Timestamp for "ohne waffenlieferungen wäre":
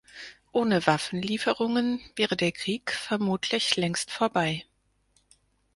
0.51-2.35